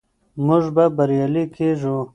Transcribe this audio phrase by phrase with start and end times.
[0.45, 1.97] موږ به بریالي کیږو.